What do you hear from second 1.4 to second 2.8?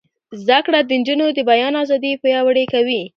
بیان ازادي پیاوړې